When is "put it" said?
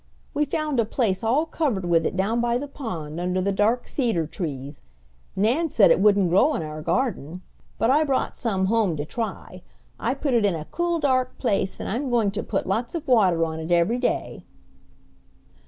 10.15-10.43